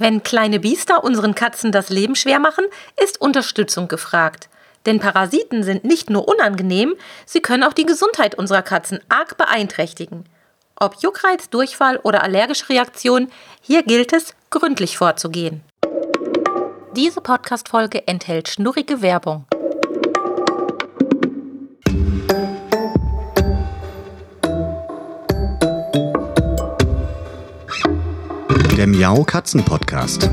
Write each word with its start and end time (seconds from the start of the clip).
Wenn 0.00 0.22
kleine 0.22 0.60
Biester 0.60 1.04
unseren 1.04 1.34
Katzen 1.34 1.72
das 1.72 1.90
Leben 1.90 2.16
schwer 2.16 2.38
machen, 2.38 2.64
ist 3.04 3.20
Unterstützung 3.20 3.86
gefragt. 3.86 4.48
Denn 4.86 4.98
Parasiten 4.98 5.62
sind 5.62 5.84
nicht 5.84 6.08
nur 6.08 6.26
unangenehm, 6.26 6.94
sie 7.26 7.42
können 7.42 7.64
auch 7.64 7.74
die 7.74 7.84
Gesundheit 7.84 8.34
unserer 8.34 8.62
Katzen 8.62 9.00
arg 9.10 9.36
beeinträchtigen. 9.36 10.24
Ob 10.74 11.02
Juckreiz, 11.02 11.50
Durchfall 11.50 11.98
oder 11.98 12.22
allergische 12.22 12.70
Reaktion, 12.70 13.30
hier 13.60 13.82
gilt 13.82 14.14
es, 14.14 14.34
gründlich 14.48 14.96
vorzugehen. 14.96 15.60
Diese 16.96 17.20
Podcast-Folge 17.20 18.08
enthält 18.08 18.48
schnurrige 18.48 19.02
Werbung. 19.02 19.44
Der 28.80 28.86
Miau 28.86 29.24
Katzen 29.24 29.62
Podcast. 29.62 30.30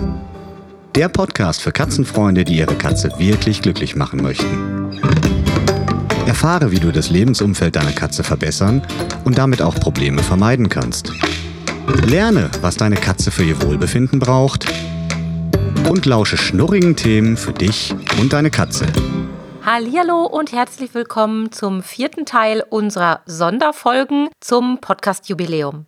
Der 0.95 1.09
Podcast 1.09 1.61
für 1.61 1.73
Katzenfreunde, 1.73 2.45
die 2.45 2.59
ihre 2.59 2.75
Katze 2.75 3.11
wirklich 3.17 3.61
glücklich 3.61 3.97
machen 3.97 4.23
möchten. 4.23 4.97
Erfahre, 6.25 6.71
wie 6.71 6.79
du 6.79 6.93
das 6.93 7.09
Lebensumfeld 7.09 7.75
deiner 7.75 7.91
Katze 7.91 8.23
verbessern 8.23 8.87
und 9.25 9.37
damit 9.37 9.61
auch 9.61 9.75
Probleme 9.75 10.23
vermeiden 10.23 10.69
kannst. 10.69 11.11
Lerne, 12.05 12.49
was 12.61 12.77
deine 12.77 12.95
Katze 12.95 13.31
für 13.31 13.43
ihr 13.43 13.61
Wohlbefinden 13.63 14.19
braucht 14.19 14.65
und 15.89 16.05
lausche 16.05 16.37
schnurrigen 16.37 16.95
Themen 16.95 17.35
für 17.35 17.51
dich 17.51 17.93
und 18.21 18.31
deine 18.31 18.49
Katze. 18.49 18.85
Hallo 19.65 20.25
und 20.25 20.53
herzlich 20.53 20.93
willkommen 20.93 21.51
zum 21.51 21.83
vierten 21.83 22.25
Teil 22.25 22.63
unserer 22.69 23.23
Sonderfolgen 23.25 24.29
zum 24.39 24.79
Podcast 24.79 25.27
Jubiläum. 25.27 25.85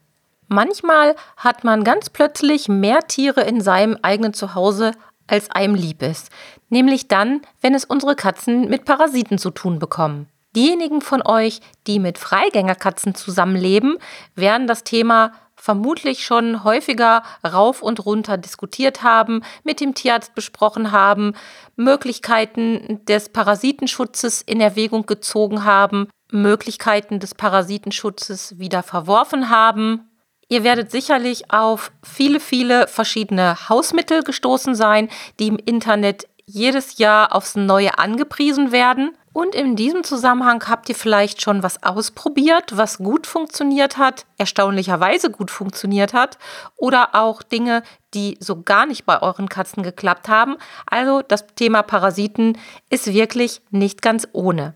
Manchmal 0.50 1.16
hat 1.38 1.64
man 1.64 1.84
ganz 1.84 2.10
plötzlich 2.10 2.68
mehr 2.68 3.02
Tiere 3.08 3.42
in 3.42 3.62
seinem 3.62 3.98
eigenen 4.02 4.34
Zuhause, 4.34 4.94
als 5.28 5.52
einem 5.52 5.76
lieb 5.76 6.02
ist. 6.02 6.30
Nämlich 6.70 7.08
dann, 7.08 7.42
wenn 7.62 7.76
es 7.76 7.86
unsere 7.86 8.16
Katzen 8.16 8.68
mit 8.68 8.84
Parasiten 8.84 9.38
zu 9.38 9.52
tun 9.52 9.78
bekommen. 9.78 10.28
Diejenigen 10.56 11.02
von 11.02 11.22
euch, 11.24 11.62
die 11.86 12.00
mit 12.00 12.18
Freigängerkatzen 12.18 13.14
zusammenleben, 13.14 14.00
werden 14.36 14.66
das 14.66 14.84
Thema 14.84 15.34
vermutlich 15.56 16.26
schon 16.26 16.64
häufiger 16.64 17.22
rauf 17.46 17.84
und 17.84 18.04
runter 18.04 18.38
diskutiert 18.38 19.04
haben, 19.04 19.44
mit 19.64 19.80
dem 19.80 19.94
Tierarzt 19.94 20.34
besprochen 20.34 20.92
haben, 20.92 21.36
Möglichkeiten 21.76 23.06
des 23.06 23.30
Parasitenschutzes 23.30 24.42
in 24.42 24.62
Erwägung 24.62 25.06
gezogen 25.06 25.64
haben, 25.64 26.08
Möglichkeiten 26.32 27.20
des 27.20 27.36
Parasitenschutzes 27.36 28.58
wieder 28.58 28.82
verworfen 28.82 29.52
haben 29.52 30.09
Ihr 30.52 30.64
werdet 30.64 30.90
sicherlich 30.90 31.52
auf 31.52 31.92
viele, 32.02 32.40
viele 32.40 32.88
verschiedene 32.88 33.70
Hausmittel 33.70 34.24
gestoßen 34.24 34.74
sein, 34.74 35.08
die 35.40 35.48
im 35.48 35.60
Internet 35.64 36.28
jedes 36.48 36.98
Jahr 36.98 37.36
aufs 37.36 37.56
Neue 37.56 38.00
angepriesen 38.00 38.72
werden. 38.72 39.16
Und 39.32 39.54
in 39.54 39.76
diesem 39.76 40.04
Zusammenhang 40.04 40.68
habt 40.68 40.90
ihr 40.90 40.96
vielleicht 40.96 41.44
schon 41.44 41.62
was 41.62 41.84
ausprobiert, 41.84 42.76
was 42.76 42.98
gut 42.98 43.28
funktioniert 43.28 43.98
hat, 43.98 44.26
erstaunlicherweise 44.40 45.30
gut 45.30 45.52
funktioniert 45.52 46.14
hat, 46.14 46.40
oder 46.78 47.14
auch 47.14 47.44
Dinge, 47.44 47.84
die 48.16 48.36
so 48.40 48.64
gar 48.64 48.88
nicht 48.88 49.06
bei 49.06 49.22
euren 49.22 49.50
Katzen 49.50 49.84
geklappt 49.84 50.28
haben. 50.30 50.58
Also 50.88 51.22
das 51.22 51.46
Thema 51.46 51.84
Parasiten 51.84 52.58
ist 52.90 53.14
wirklich 53.14 53.62
nicht 53.70 54.02
ganz 54.02 54.28
ohne. 54.34 54.74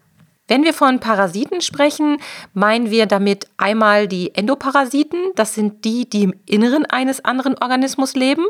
Wenn 0.54 0.64
wir 0.64 0.76
von 0.76 1.00
Parasiten 1.00 1.62
sprechen, 1.62 2.20
meinen 2.54 2.92
wir 2.92 3.08
damit 3.08 3.48
einmal 3.58 4.08
die 4.08 4.36
Endoparasiten, 4.36 5.32
das 5.34 5.56
sind 5.56 5.84
die, 5.84 6.08
die 6.08 6.22
im 6.22 6.36
Inneren 6.46 6.86
eines 6.86 7.26
anderen 7.26 7.58
Organismus 7.58 8.14
leben. 8.14 8.46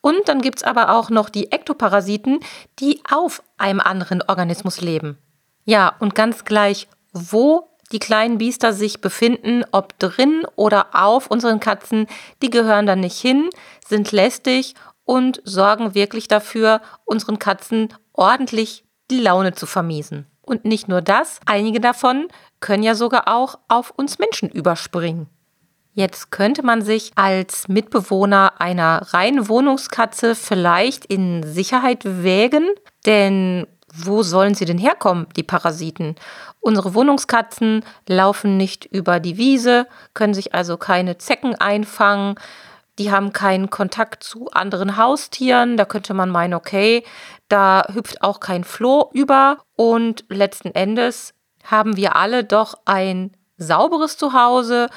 Und 0.00 0.28
dann 0.28 0.40
gibt 0.40 0.58
es 0.58 0.62
aber 0.62 0.94
auch 0.94 1.10
noch 1.10 1.28
die 1.28 1.50
Ektoparasiten, 1.50 2.38
die 2.78 3.02
auf 3.10 3.42
einem 3.56 3.80
anderen 3.80 4.22
Organismus 4.22 4.80
leben. 4.80 5.18
Ja, 5.64 5.96
und 5.98 6.14
ganz 6.14 6.44
gleich, 6.44 6.86
wo 7.12 7.66
die 7.90 7.98
kleinen 7.98 8.38
Biester 8.38 8.72
sich 8.72 9.00
befinden, 9.00 9.64
ob 9.72 9.98
drin 9.98 10.44
oder 10.54 10.90
auf 10.92 11.26
unseren 11.26 11.58
Katzen, 11.58 12.06
die 12.40 12.50
gehören 12.50 12.86
dann 12.86 13.00
nicht 13.00 13.18
hin, 13.20 13.50
sind 13.84 14.12
lästig 14.12 14.76
und 15.02 15.42
sorgen 15.42 15.96
wirklich 15.96 16.28
dafür, 16.28 16.82
unseren 17.04 17.40
Katzen 17.40 17.92
ordentlich 18.12 18.84
die 19.10 19.18
Laune 19.18 19.54
zu 19.54 19.66
vermiesen. 19.66 20.27
Und 20.48 20.64
nicht 20.64 20.88
nur 20.88 21.02
das, 21.02 21.40
einige 21.44 21.78
davon 21.78 22.28
können 22.60 22.82
ja 22.82 22.94
sogar 22.94 23.28
auch 23.28 23.58
auf 23.68 23.92
uns 23.94 24.18
Menschen 24.18 24.48
überspringen. 24.48 25.28
Jetzt 25.92 26.30
könnte 26.30 26.62
man 26.62 26.80
sich 26.80 27.12
als 27.16 27.68
Mitbewohner 27.68 28.54
einer 28.58 29.12
reinen 29.12 29.50
Wohnungskatze 29.50 30.34
vielleicht 30.34 31.04
in 31.04 31.42
Sicherheit 31.42 32.00
wägen, 32.04 32.66
denn 33.04 33.66
wo 33.92 34.22
sollen 34.22 34.54
sie 34.54 34.64
denn 34.64 34.78
herkommen, 34.78 35.26
die 35.36 35.42
Parasiten? 35.42 36.14
Unsere 36.60 36.94
Wohnungskatzen 36.94 37.84
laufen 38.08 38.56
nicht 38.56 38.86
über 38.86 39.20
die 39.20 39.36
Wiese, 39.36 39.86
können 40.14 40.32
sich 40.32 40.54
also 40.54 40.78
keine 40.78 41.18
Zecken 41.18 41.56
einfangen, 41.56 42.36
die 42.98 43.10
haben 43.10 43.32
keinen 43.32 43.70
Kontakt 43.70 44.22
zu 44.22 44.50
anderen 44.50 44.96
Haustieren. 44.96 45.76
Da 45.76 45.84
könnte 45.84 46.14
man 46.14 46.30
meinen, 46.30 46.54
okay, 46.54 47.04
da 47.48 47.86
hüpft 47.92 48.22
auch 48.22 48.40
kein 48.40 48.64
Floh 48.64 49.10
über. 49.12 49.58
Und 49.76 50.24
letzten 50.28 50.74
Endes 50.74 51.34
haben 51.64 51.96
wir 51.96 52.16
alle 52.16 52.44
doch 52.44 52.74
ein 52.84 53.36
sauberes 53.56 54.16
Zuhause, 54.16 54.88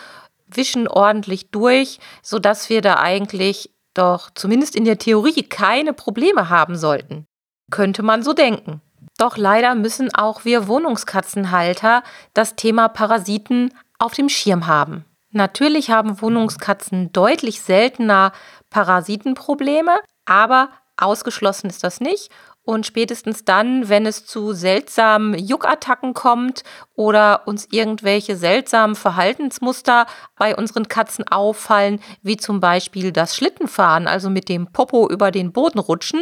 wischen 0.47 0.87
ordentlich 0.87 1.51
durch, 1.51 1.99
sodass 2.21 2.69
wir 2.69 2.81
da 2.81 2.97
eigentlich 2.97 3.71
doch 3.93 4.29
zumindest 4.33 4.75
in 4.75 4.85
der 4.85 4.97
Theorie 4.97 5.43
keine 5.43 5.93
Probleme 5.93 6.49
haben 6.49 6.75
sollten. 6.75 7.25
Könnte 7.69 8.03
man 8.03 8.23
so 8.23 8.33
denken. 8.33 8.81
Doch 9.17 9.37
leider 9.37 9.75
müssen 9.75 10.13
auch 10.13 10.45
wir 10.45 10.67
Wohnungskatzenhalter 10.67 12.03
das 12.33 12.55
Thema 12.55 12.89
Parasiten 12.89 13.73
auf 13.99 14.13
dem 14.13 14.29
Schirm 14.29 14.67
haben. 14.67 15.05
Natürlich 15.31 15.89
haben 15.89 16.21
Wohnungskatzen 16.21 17.11
deutlich 17.13 17.61
seltener 17.61 18.33
Parasitenprobleme, 18.69 19.97
aber 20.25 20.69
ausgeschlossen 20.97 21.69
ist 21.69 21.83
das 21.83 22.01
nicht. 22.01 22.29
Und 22.63 22.85
spätestens 22.85 23.43
dann, 23.43 23.89
wenn 23.89 24.05
es 24.05 24.25
zu 24.27 24.53
seltsamen 24.53 25.33
Juckattacken 25.33 26.13
kommt 26.13 26.63
oder 26.93 27.47
uns 27.47 27.67
irgendwelche 27.71 28.35
seltsamen 28.35 28.95
Verhaltensmuster 28.95 30.05
bei 30.37 30.55
unseren 30.55 30.87
Katzen 30.87 31.27
auffallen, 31.27 31.99
wie 32.21 32.37
zum 32.37 32.59
Beispiel 32.59 33.11
das 33.11 33.35
Schlittenfahren, 33.35 34.07
also 34.07 34.29
mit 34.29 34.47
dem 34.47 34.71
Popo 34.71 35.09
über 35.09 35.31
den 35.31 35.51
Boden 35.53 35.79
rutschen, 35.79 36.21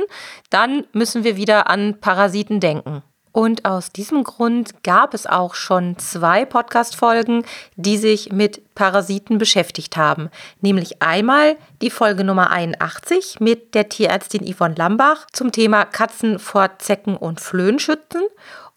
dann 0.50 0.86
müssen 0.94 1.26
wir 1.26 1.36
wieder 1.36 1.70
an 1.70 2.00
Parasiten 2.00 2.62
denken. 2.62 3.04
Und 3.32 3.66
aus 3.66 3.92
diesem 3.92 4.24
Grund 4.24 4.84
gab 4.84 5.14
es 5.14 5.28
auch 5.28 5.54
schon 5.54 5.98
zwei 5.98 6.46
Podcast-Folgen, 6.46 7.46
die 7.76 7.98
sich 7.98 8.32
mit 8.32 8.62
Parasiten 8.74 9.38
beschäftigt 9.38 9.98
haben. 9.98 10.30
Nämlich 10.62 11.02
einmal 11.02 11.58
die 11.82 11.92
Folge 11.92 12.24
Nummer 12.24 12.50
81 12.50 13.40
mit 13.40 13.76
der 13.76 13.90
Tierärztin 13.90 14.52
Yvonne 14.52 14.76
Lambach 14.76 15.28
zum 15.32 15.52
Thema 15.52 15.86
Katzen 15.86 16.40
vor 16.40 16.80
Zecken 16.80 17.16
und 17.16 17.40
Flöhen 17.40 17.80
schützen 17.80 18.24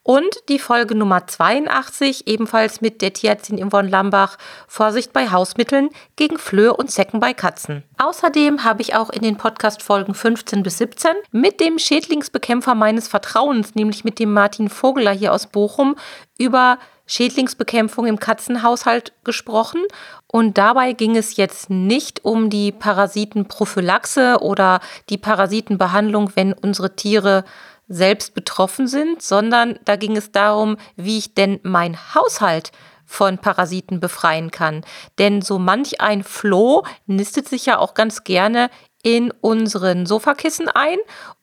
und 0.03 0.37
die 0.49 0.59
Folge 0.59 0.95
Nummer 0.95 1.27
82, 1.27 2.27
ebenfalls 2.27 2.81
mit 2.81 3.03
der 3.03 3.13
Tierärztin 3.13 3.59
Yvonne 3.59 3.89
Lambach, 3.89 4.37
Vorsicht 4.67 5.13
bei 5.13 5.31
Hausmitteln 5.31 5.91
gegen 6.17 6.39
Flöhe 6.39 6.75
und 6.75 6.91
Zecken 6.91 7.21
bei 7.21 7.35
Katzen. 7.35 7.85
Außerdem 7.99 8.65
habe 8.65 8.83
ich 8.83 8.95
auch 8.95 9.11
in 9.11 9.23
den 9.23 9.37
Podcast-Folgen 9.37 10.15
15 10.15 10.63
bis 10.63 10.79
17 10.79 11.13
mit 11.31 11.61
dem 11.61 11.79
Schädlingsbekämpfer 11.79 12.75
meines 12.75 13.07
Vertrauens, 13.07 13.75
nämlich 13.75 14.03
mit 14.03 14.19
dem 14.19 14.33
Martin 14.33 14.69
Vogeler 14.69 15.13
hier 15.13 15.33
aus 15.33 15.47
Bochum, 15.47 15.97
über 16.37 16.79
Schädlingsbekämpfung 17.07 18.07
im 18.07 18.19
Katzenhaushalt 18.19 19.13
gesprochen. 19.23 19.83
Und 20.27 20.57
dabei 20.57 20.95
ging 20.95 21.17
es 21.17 21.37
jetzt 21.37 21.69
nicht 21.69 22.25
um 22.25 22.49
die 22.49 22.73
Parasitenprophylaxe 22.73 24.39
oder 24.41 24.81
die 25.11 25.19
Parasitenbehandlung, 25.19 26.33
wenn 26.35 26.55
unsere 26.55 26.97
Tiere 26.97 27.45
selbst 27.93 28.35
betroffen 28.35 28.87
sind, 28.87 29.23
sondern 29.23 29.79
da 29.85 29.97
ging 29.97 30.17
es 30.17 30.33
darum, 30.33 30.77
wie 30.97 31.19
ich 31.19 31.35
denn 31.35 31.61
mein 31.63 31.97
Haushalt 32.15 32.73
von 33.05 33.39
Parasiten 33.39 34.01
befreien 34.01 34.51
kann. 34.51 34.85
Denn 35.19 35.43
so 35.43 35.59
manch 35.59 36.01
ein 36.01 36.25
Floh 36.25 36.85
nistet 37.07 37.49
sich 37.49 37.67
ja 37.67 37.79
auch 37.79 37.95
ganz 37.95 38.25
gerne 38.25 38.71
in 39.03 39.31
unseren 39.41 40.07
Sofakissen 40.07 40.69
ein. 40.69 40.99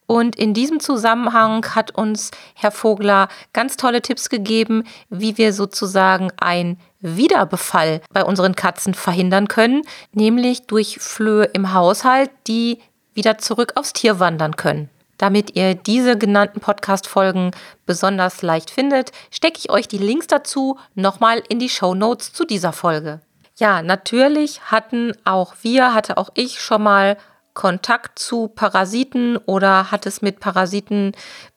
Und 0.07 0.35
in 0.37 0.55
diesem 0.55 0.79
Zusammenhang 0.79 1.63
hat 1.75 1.91
uns 1.91 2.31
Herr 2.55 2.71
Vogler 2.71 3.27
ganz 3.53 3.77
tolle 3.77 4.01
Tipps 4.01 4.29
gegeben, 4.29 4.85
wie 5.09 5.37
wir 5.37 5.53
sozusagen 5.53 6.31
ein 6.37 6.79
Wiederbefall 6.99 8.01
bei 8.11 8.25
unseren 8.25 8.55
Katzen 8.55 8.95
verhindern 8.95 9.47
können, 9.47 9.83
nämlich 10.11 10.65
durch 10.65 10.97
Flöhe 10.99 11.45
im 11.53 11.73
Haushalt, 11.73 12.31
die 12.47 12.79
wieder 13.13 13.37
zurück 13.37 13.73
aufs 13.75 13.93
Tier 13.93 14.19
wandern 14.19 14.55
können. 14.55 14.89
Damit 15.19 15.55
ihr 15.55 15.75
diese 15.75 16.17
genannten 16.17 16.61
Podcast-Folgen 16.61 17.51
besonders 17.85 18.41
leicht 18.41 18.71
findet, 18.71 19.11
stecke 19.29 19.59
ich 19.59 19.69
euch 19.69 19.87
die 19.87 19.97
Links 19.97 20.27
dazu 20.27 20.79
nochmal 20.95 21.43
in 21.49 21.59
die 21.59 21.69
Show 21.69 21.93
Notes 21.93 22.33
zu 22.33 22.45
dieser 22.45 22.71
Folge. 22.71 23.19
Ja, 23.57 23.81
natürlich 23.81 24.61
hatten 24.71 25.11
auch 25.25 25.53
wir, 25.61 25.93
hatte 25.93 26.17
auch 26.17 26.29
ich 26.35 26.61
schon 26.61 26.81
mal 26.81 27.17
Kontakt 27.53 28.17
zu 28.17 28.47
Parasiten 28.47 29.35
oder 29.35 29.91
hat 29.91 30.05
es 30.05 30.21
mit 30.21 30.39
Parasiten 30.39 31.11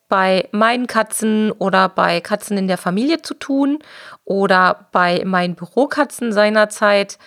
bei 0.08 0.48
meinen 0.50 0.88
Katzen 0.88 1.52
oder 1.52 1.88
bei 1.88 2.20
Katzen 2.20 2.58
in 2.58 2.66
der 2.66 2.78
Familie 2.78 3.22
zu 3.22 3.34
tun 3.34 3.78
oder 4.24 4.88
bei 4.90 5.22
meinen 5.24 5.54
Bürokatzen 5.54 6.32
seinerzeit. 6.32 7.18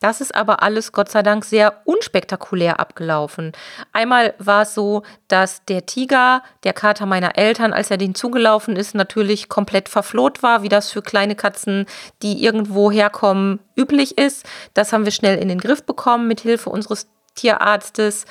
Das 0.00 0.20
ist 0.20 0.34
aber 0.34 0.62
alles 0.62 0.92
Gott 0.92 1.08
sei 1.10 1.22
Dank 1.22 1.44
sehr 1.44 1.80
unspektakulär 1.84 2.80
abgelaufen. 2.80 3.52
Einmal 3.92 4.34
war 4.38 4.62
es 4.62 4.74
so, 4.74 5.02
dass 5.28 5.64
der 5.64 5.86
Tiger, 5.86 6.42
der 6.64 6.72
Kater 6.72 7.06
meiner 7.06 7.38
Eltern, 7.38 7.72
als 7.72 7.90
er 7.90 7.96
den 7.96 8.14
zugelaufen 8.14 8.76
ist, 8.76 8.94
natürlich 8.94 9.48
komplett 9.48 9.88
verfloht 9.88 10.42
war, 10.42 10.62
wie 10.62 10.68
das 10.68 10.90
für 10.90 11.02
kleine 11.02 11.34
Katzen, 11.34 11.86
die 12.22 12.44
irgendwo 12.44 12.90
herkommen, 12.90 13.60
üblich 13.76 14.18
ist. 14.18 14.46
Das 14.74 14.92
haben 14.92 15.04
wir 15.04 15.12
schnell 15.12 15.38
in 15.38 15.48
den 15.48 15.60
Griff 15.60 15.82
bekommen 15.84 16.28
mit 16.28 16.40
Hilfe 16.40 16.70
unseres 16.70 17.08
Tierarztes. 17.34 18.26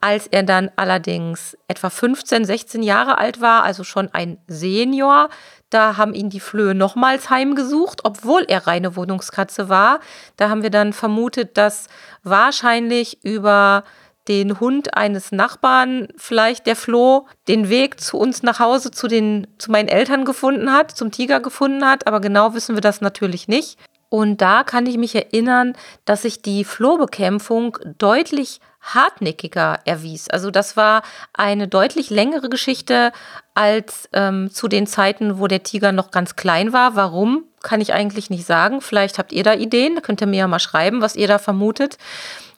Als 0.00 0.28
er 0.28 0.44
dann 0.44 0.70
allerdings 0.76 1.56
etwa 1.66 1.90
15, 1.90 2.44
16 2.44 2.82
Jahre 2.82 3.18
alt 3.18 3.40
war, 3.40 3.64
also 3.64 3.82
schon 3.82 4.08
ein 4.12 4.38
Senior, 4.46 5.28
da 5.70 5.96
haben 5.96 6.14
ihn 6.14 6.30
die 6.30 6.40
Flöhe 6.40 6.74
nochmals 6.74 7.30
heimgesucht, 7.30 8.04
obwohl 8.04 8.44
er 8.48 8.66
reine 8.66 8.94
Wohnungskatze 8.94 9.68
war. 9.68 10.00
Da 10.36 10.48
haben 10.48 10.62
wir 10.62 10.70
dann 10.70 10.92
vermutet, 10.92 11.56
dass 11.56 11.88
wahrscheinlich 12.22 13.24
über 13.24 13.84
den 14.28 14.60
Hund 14.60 14.94
eines 14.96 15.32
Nachbarn 15.32 16.08
vielleicht 16.16 16.66
der 16.66 16.76
Floh 16.76 17.26
den 17.48 17.68
Weg 17.68 18.00
zu 18.00 18.18
uns 18.18 18.42
nach 18.42 18.60
Hause, 18.60 18.90
zu, 18.90 19.08
den, 19.08 19.46
zu 19.58 19.70
meinen 19.70 19.88
Eltern 19.88 20.24
gefunden 20.24 20.70
hat, 20.70 20.90
zum 20.90 21.10
Tiger 21.10 21.40
gefunden 21.40 21.84
hat. 21.84 22.06
Aber 22.06 22.20
genau 22.20 22.54
wissen 22.54 22.76
wir 22.76 22.82
das 22.82 23.00
natürlich 23.00 23.48
nicht. 23.48 23.78
Und 24.08 24.40
da 24.40 24.64
kann 24.64 24.86
ich 24.86 24.96
mich 24.96 25.14
erinnern, 25.14 25.74
dass 26.04 26.22
sich 26.22 26.40
die 26.40 26.64
Flohbekämpfung 26.64 27.78
deutlich 27.98 28.60
hartnäckiger 28.80 29.80
erwies. 29.84 30.30
Also 30.30 30.50
das 30.50 30.76
war 30.76 31.02
eine 31.34 31.68
deutlich 31.68 32.10
längere 32.10 32.48
Geschichte 32.48 33.12
als 33.54 34.08
ähm, 34.12 34.50
zu 34.50 34.68
den 34.68 34.86
Zeiten, 34.86 35.38
wo 35.38 35.46
der 35.46 35.62
Tiger 35.62 35.92
noch 35.92 36.10
ganz 36.10 36.36
klein 36.36 36.72
war. 36.72 36.96
Warum, 36.96 37.44
kann 37.62 37.80
ich 37.80 37.92
eigentlich 37.92 38.30
nicht 38.30 38.46
sagen. 38.46 38.80
Vielleicht 38.80 39.18
habt 39.18 39.32
ihr 39.32 39.42
da 39.42 39.54
Ideen, 39.54 40.00
könnt 40.02 40.20
ihr 40.20 40.26
mir 40.26 40.38
ja 40.38 40.48
mal 40.48 40.58
schreiben, 40.58 41.02
was 41.02 41.16
ihr 41.16 41.28
da 41.28 41.38
vermutet. 41.38 41.98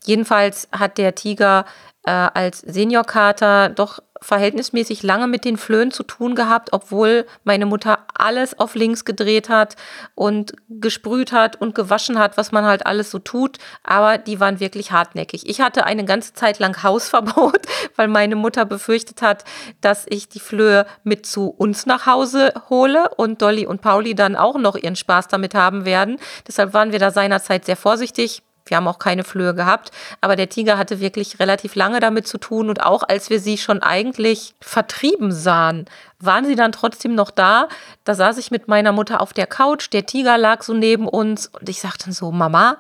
Jedenfalls 0.05 0.69
hat 0.73 0.99
der 0.99 1.14
Tiger 1.14 1.64
äh, 2.05 2.11
als 2.11 2.61
Seniorkater 2.61 3.70
doch 3.70 4.00
verhältnismäßig 4.22 5.02
lange 5.02 5.26
mit 5.26 5.44
den 5.44 5.56
Flöhen 5.56 5.90
zu 5.90 6.02
tun 6.02 6.34
gehabt, 6.34 6.72
obwohl 6.72 7.26
meine 7.44 7.67
Mutter 7.67 7.99
alles 8.14 8.58
auf 8.58 8.75
links 8.75 9.05
gedreht 9.05 9.49
hat 9.49 9.76
und 10.14 10.52
gesprüht 10.69 11.32
hat 11.32 11.61
und 11.61 11.75
gewaschen 11.75 12.19
hat, 12.19 12.37
was 12.37 12.52
man 12.52 12.64
halt 12.64 12.87
alles 12.87 13.11
so 13.11 13.19
tut. 13.19 13.58
Aber 13.82 14.19
die 14.19 14.38
waren 14.38 14.61
wirklich 14.61 14.93
hartnäckig. 14.93 15.49
Ich 15.49 15.61
hatte 15.61 15.84
eine 15.84 16.05
ganze 16.05 16.34
Zeit 16.34 16.58
lang 16.58 16.82
Hausverbot, 16.82 17.67
weil 17.96 18.08
meine 18.08 18.37
Mutter 18.37 18.64
befürchtet 18.67 19.22
hat, 19.22 19.44
dass 19.81 20.06
ich 20.08 20.28
die 20.28 20.40
Flöhe 20.40 20.87
mit 21.02 21.25
zu 21.25 21.49
uns 21.49 21.87
nach 21.87 22.06
Hause 22.06 22.52
hole 22.69 23.08
und 23.16 23.40
Dolly 23.40 23.66
und 23.66 23.81
Pauli 23.81 24.14
dann 24.14 24.37
auch 24.37 24.58
noch 24.58 24.76
ihren 24.76 24.96
Spaß 24.96 25.28
damit 25.28 25.55
haben 25.55 25.84
werden. 25.84 26.19
Deshalb 26.46 26.75
waren 26.75 26.93
wir 26.93 26.99
da 26.99 27.11
seinerzeit 27.11 27.64
sehr 27.64 27.76
vorsichtig. 27.76 28.43
Wir 28.70 28.76
haben 28.76 28.88
auch 28.88 28.99
keine 29.00 29.25
Flöhe 29.25 29.55
gehabt, 29.55 29.90
aber 30.20 30.37
der 30.37 30.49
Tiger 30.49 30.78
hatte 30.78 31.00
wirklich 31.00 31.40
relativ 31.40 31.75
lange 31.75 32.00
damit 32.00 32.26
zu 32.26 32.38
tun. 32.38 32.69
Und 32.69 32.82
auch 32.82 33.02
als 33.02 33.28
wir 33.28 33.40
sie 33.40 33.58
schon 33.58 33.82
eigentlich 33.82 34.55
vertrieben 34.61 35.32
sahen, 35.32 35.87
waren 36.20 36.44
sie 36.44 36.55
dann 36.55 36.72
trotzdem 36.72 37.14
noch 37.14 37.31
da. 37.31 37.69
Da 38.05 38.14
saß 38.14 38.38
ich 38.38 38.50
mit 38.50 38.69
meiner 38.69 38.93
Mutter 38.93 39.20
auf 39.20 39.32
der 39.32 39.46
Couch, 39.46 39.93
der 39.93 40.06
Tiger 40.06 40.38
lag 40.38 40.62
so 40.62 40.72
neben 40.72 41.08
uns. 41.08 41.49
Und 41.49 41.69
ich 41.69 41.81
sagte 41.81 42.05
dann 42.05 42.14
so, 42.14 42.31
Mama, 42.31 42.78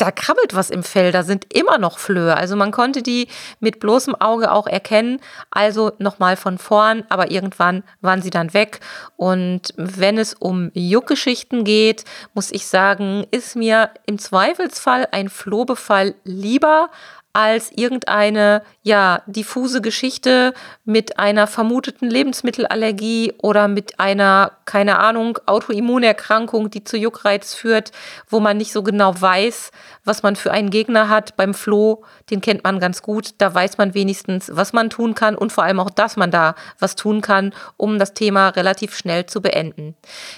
da 0.00 0.10
krabbelt 0.10 0.54
was 0.54 0.70
im 0.70 0.82
Fell, 0.82 1.12
da 1.12 1.22
sind 1.22 1.52
immer 1.52 1.78
noch 1.78 1.98
Flöhe. 1.98 2.36
Also 2.36 2.56
man 2.56 2.70
konnte 2.70 3.02
die 3.02 3.28
mit 3.60 3.80
bloßem 3.80 4.14
Auge 4.14 4.50
auch 4.50 4.66
erkennen. 4.66 5.20
Also 5.50 5.92
nochmal 5.98 6.36
von 6.36 6.58
vorn, 6.58 7.04
aber 7.08 7.30
irgendwann 7.30 7.82
waren 8.00 8.22
sie 8.22 8.30
dann 8.30 8.54
weg. 8.54 8.80
Und 9.16 9.74
wenn 9.76 10.16
es 10.16 10.34
um 10.34 10.70
Juckgeschichten 10.74 11.64
geht, 11.64 12.04
muss 12.34 12.50
ich 12.50 12.66
sagen, 12.66 13.26
ist 13.30 13.56
mir 13.56 13.90
im 14.06 14.18
Zweifelsfall 14.18 15.08
ein 15.12 15.28
Flohbefall 15.28 16.14
lieber 16.24 16.90
als 17.32 17.70
irgendeine 17.70 18.62
ja 18.82 19.22
diffuse 19.26 19.80
Geschichte 19.80 20.52
mit 20.84 21.18
einer 21.18 21.46
vermuteten 21.46 22.10
Lebensmittelallergie 22.10 23.34
oder 23.40 23.68
mit 23.68 24.00
einer 24.00 24.52
keine 24.64 24.98
Ahnung 24.98 25.38
Autoimmunerkrankung, 25.46 26.70
die 26.70 26.84
zu 26.84 26.96
Juckreiz 26.96 27.54
führt, 27.54 27.92
wo 28.28 28.40
man 28.40 28.56
nicht 28.56 28.72
so 28.72 28.82
genau 28.82 29.20
weiß, 29.20 29.70
was 30.04 30.22
man 30.22 30.36
für 30.36 30.50
einen 30.50 30.70
Gegner 30.70 31.08
hat. 31.08 31.36
Beim 31.36 31.54
Floh, 31.54 32.04
den 32.30 32.40
kennt 32.40 32.64
man 32.64 32.80
ganz 32.80 33.02
gut, 33.02 33.34
da 33.38 33.54
weiß 33.54 33.78
man 33.78 33.94
wenigstens, 33.94 34.50
was 34.52 34.72
man 34.72 34.90
tun 34.90 35.14
kann 35.14 35.36
und 35.36 35.52
vor 35.52 35.64
allem 35.64 35.80
auch, 35.80 35.90
dass 35.90 36.16
man 36.16 36.30
da 36.30 36.54
was 36.78 36.96
tun 36.96 37.20
kann, 37.20 37.52
um 37.76 37.98
das 37.98 38.14
Thema 38.14 38.48
relativ 38.48 38.96
schnell 38.96 39.26
zu 39.26 39.40
beenden. 39.40 39.94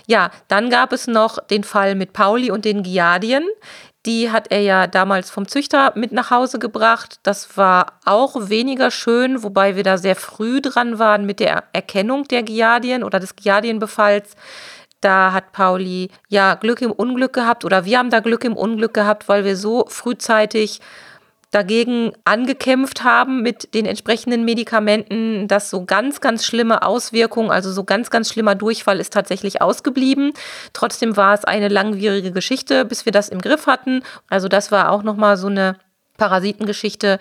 Ja, 0.07 0.31
dann 0.49 0.71
gab 0.71 0.93
es 0.93 1.07
noch 1.07 1.39
den 1.47 1.65
Fall 1.65 1.95
mit 1.95 2.13
Pauli 2.13 2.51
und 2.51 2.65
den 2.65 2.83
Giardien. 2.83 3.45
Die 4.05 4.33
hat 4.33 4.51
er 4.51 4.61
ja 4.61 4.89
damals 4.89 5.31
vom 5.31 5.47
Züchter 5.47 5.93
mit 5.95 6.11
nach 6.11 6.31
Hause 6.31 6.59
gebracht. 6.59 7.21
Das 7.23 7.57
war 7.57 8.01
auch 8.05 8.49
weniger 8.49 8.91
schön, 8.91 9.45
wobei 9.45 9.77
wir 9.77 9.85
da 9.85 9.97
sehr 9.97 10.17
früh 10.17 10.61
dran 10.61 10.99
waren 10.99 11.25
mit 11.25 11.39
der 11.39 11.65
Erkennung 11.73 12.25
der 12.25 12.43
Giardien 12.43 13.05
oder 13.05 13.21
des 13.21 13.37
Giardienbefalls. 13.37 14.35
Da 15.01 15.33
hat 15.33 15.53
Pauli 15.53 16.11
ja 16.29 16.55
Glück 16.57 16.83
im 16.83 16.91
Unglück 16.91 17.33
gehabt 17.33 17.65
oder 17.65 17.85
wir 17.85 17.99
haben 17.99 18.11
da 18.11 18.21
Glück 18.21 18.45
im 18.45 18.57
Unglück 18.57 18.95
gehabt, 18.95 19.29
weil 19.29 19.45
wir 19.45 19.57
so 19.57 19.85
frühzeitig 19.89 20.81
dagegen 21.53 22.13
angekämpft 22.25 23.05
haben 23.05 23.43
mit 23.43 23.75
den 23.75 23.87
entsprechenden 23.87 24.45
Medikamenten, 24.45 25.47
dass 25.47 25.71
so 25.71 25.85
ganz, 25.85 26.21
ganz 26.21 26.45
schlimme 26.45 26.83
Auswirkungen, 26.83 27.51
also 27.51 27.71
so 27.71 27.85
ganz, 27.85 28.11
ganz 28.11 28.31
schlimmer 28.33 28.55
Durchfall 28.55 28.99
ist 28.99 29.13
tatsächlich 29.13 29.63
ausgeblieben. 29.63 30.33
Trotzdem 30.73 31.17
war 31.17 31.35
es 31.35 31.45
eine 31.45 31.69
langwierige 31.69 32.33
Geschichte, 32.33 32.85
bis 32.87 33.05
wir 33.05 33.13
das 33.13 33.29
im 33.29 33.41
Griff 33.41 33.67
hatten. 33.67 34.03
Also 34.29 34.49
das 34.49 34.73
war 34.73 34.91
auch 34.91 35.03
nochmal 35.03 35.37
so 35.37 35.47
eine 35.47 35.77
Parasitengeschichte, 36.17 37.19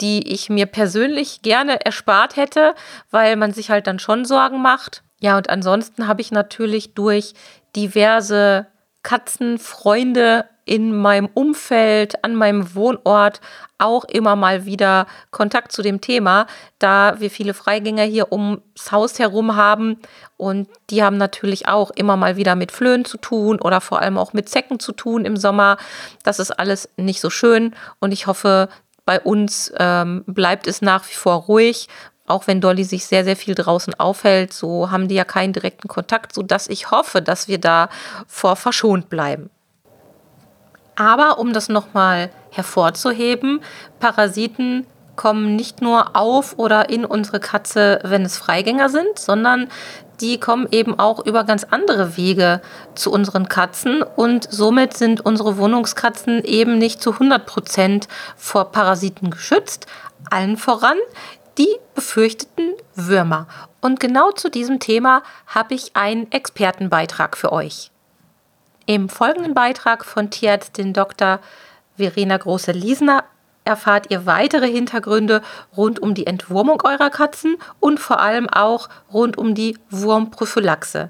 die 0.00 0.32
ich 0.32 0.48
mir 0.48 0.66
persönlich 0.66 1.42
gerne 1.42 1.84
erspart 1.84 2.36
hätte, 2.36 2.74
weil 3.10 3.36
man 3.36 3.52
sich 3.52 3.70
halt 3.70 3.86
dann 3.86 3.98
schon 3.98 4.24
Sorgen 4.24 4.62
macht. 4.62 5.02
Ja, 5.20 5.36
und 5.36 5.50
ansonsten 5.50 6.08
habe 6.08 6.22
ich 6.22 6.32
natürlich 6.32 6.94
durch 6.94 7.34
diverse 7.76 8.66
Katzenfreunde 9.02 10.46
in 10.64 10.96
meinem 10.96 11.28
Umfeld, 11.34 12.24
an 12.24 12.34
meinem 12.34 12.74
Wohnort 12.74 13.40
auch 13.78 14.04
immer 14.04 14.36
mal 14.36 14.64
wieder 14.64 15.06
Kontakt 15.30 15.72
zu 15.72 15.82
dem 15.82 16.00
Thema, 16.00 16.46
da 16.78 17.20
wir 17.20 17.30
viele 17.30 17.54
Freigänger 17.54 18.04
hier 18.04 18.32
ums 18.32 18.90
Haus 18.90 19.18
herum 19.18 19.56
haben 19.56 19.98
und 20.36 20.68
die 20.90 21.02
haben 21.02 21.16
natürlich 21.16 21.68
auch 21.68 21.90
immer 21.90 22.16
mal 22.16 22.36
wieder 22.36 22.54
mit 22.54 22.72
Flöhen 22.72 23.04
zu 23.04 23.18
tun 23.18 23.60
oder 23.60 23.80
vor 23.80 24.00
allem 24.00 24.16
auch 24.16 24.32
mit 24.32 24.48
Zecken 24.48 24.80
zu 24.80 24.92
tun 24.92 25.24
im 25.24 25.36
Sommer. 25.36 25.76
Das 26.22 26.38
ist 26.38 26.50
alles 26.50 26.88
nicht 26.96 27.20
so 27.20 27.30
schön 27.30 27.74
und 28.00 28.12
ich 28.12 28.26
hoffe, 28.26 28.68
bei 29.04 29.20
uns 29.20 29.72
ähm, 29.76 30.24
bleibt 30.26 30.66
es 30.66 30.80
nach 30.80 31.06
wie 31.08 31.14
vor 31.14 31.34
ruhig, 31.42 31.88
auch 32.26 32.46
wenn 32.46 32.60
Dolly 32.60 32.84
sich 32.84 33.04
sehr, 33.06 33.24
sehr 33.24 33.36
viel 33.36 33.54
draußen 33.54 33.94
aufhält, 33.94 34.52
so 34.52 34.90
haben 34.90 35.08
die 35.08 35.14
ja 35.14 35.24
keinen 35.24 35.52
direkten 35.52 35.88
Kontakt, 35.88 36.34
sodass 36.34 36.68
ich 36.68 36.90
hoffe, 36.90 37.20
dass 37.20 37.48
wir 37.48 37.58
da 37.58 37.90
vor 38.26 38.56
verschont 38.56 39.10
bleiben. 39.10 39.50
Aber 40.96 41.38
um 41.38 41.52
das 41.52 41.68
nochmal 41.68 42.30
hervorzuheben, 42.50 43.60
Parasiten 44.00 44.86
kommen 45.16 45.56
nicht 45.56 45.80
nur 45.80 46.16
auf 46.16 46.58
oder 46.58 46.90
in 46.90 47.04
unsere 47.04 47.40
Katze, 47.40 48.00
wenn 48.02 48.22
es 48.22 48.36
Freigänger 48.36 48.88
sind, 48.88 49.18
sondern 49.18 49.68
die 50.20 50.38
kommen 50.38 50.68
eben 50.70 50.98
auch 50.98 51.24
über 51.24 51.44
ganz 51.44 51.64
andere 51.64 52.16
Wege 52.16 52.60
zu 52.94 53.10
unseren 53.10 53.48
Katzen 53.48 54.02
und 54.02 54.46
somit 54.50 54.96
sind 54.96 55.24
unsere 55.24 55.58
Wohnungskatzen 55.58 56.44
eben 56.44 56.78
nicht 56.78 57.02
zu 57.02 57.12
100 57.12 57.46
Prozent 57.46 58.08
vor 58.36 58.70
Parasiten 58.70 59.30
geschützt. 59.30 59.86
Allen 60.30 60.56
voran 60.56 60.96
die 61.58 61.68
befürchteten 61.94 62.72
Würmer. 62.94 63.46
Und 63.80 64.00
genau 64.00 64.32
zu 64.32 64.50
diesem 64.50 64.80
Thema 64.80 65.22
habe 65.46 65.74
ich 65.74 65.94
einen 65.94 66.30
Expertenbeitrag 66.32 67.36
für 67.36 67.52
euch. 67.52 67.90
Im 68.86 69.08
folgenden 69.08 69.54
Beitrag 69.54 70.04
von 70.04 70.28
Tierärztin 70.28 70.92
Dr. 70.92 71.40
Verena 71.96 72.36
Große-Liesner 72.36 73.24
erfahrt 73.64 74.10
ihr 74.10 74.26
weitere 74.26 74.70
Hintergründe 74.70 75.40
rund 75.74 76.00
um 76.00 76.12
die 76.12 76.26
Entwurmung 76.26 76.82
eurer 76.84 77.08
Katzen 77.08 77.56
und 77.80 77.98
vor 77.98 78.20
allem 78.20 78.46
auch 78.46 78.90
rund 79.10 79.38
um 79.38 79.54
die 79.54 79.78
Wurmprophylaxe. 79.88 81.08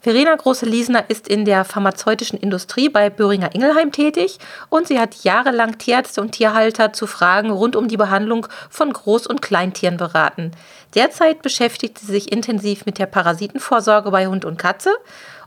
Verena 0.00 0.34
Große-Liesner 0.34 1.04
ist 1.08 1.28
in 1.28 1.44
der 1.44 1.64
pharmazeutischen 1.64 2.38
Industrie 2.38 2.88
bei 2.88 3.10
Böhringer 3.10 3.54
Ingelheim 3.54 3.92
tätig 3.92 4.38
und 4.70 4.88
sie 4.88 4.98
hat 4.98 5.22
jahrelang 5.24 5.78
Tierärzte 5.78 6.20
und 6.20 6.32
Tierhalter 6.32 6.92
zu 6.92 7.06
Fragen 7.06 7.50
rund 7.50 7.76
um 7.76 7.88
die 7.88 7.96
Behandlung 7.96 8.46
von 8.70 8.92
Groß- 8.92 9.28
und 9.28 9.42
Kleintieren 9.42 9.96
beraten. 9.96 10.52
Derzeit 10.94 11.42
beschäftigt 11.42 11.98
sie 11.98 12.06
sich 12.06 12.32
intensiv 12.32 12.86
mit 12.86 12.98
der 12.98 13.06
Parasitenvorsorge 13.06 14.10
bei 14.10 14.28
Hund 14.28 14.44
und 14.44 14.56
Katze 14.56 14.90